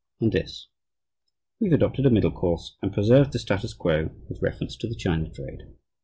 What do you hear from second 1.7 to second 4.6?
adopted a middle course and preserved the status quo with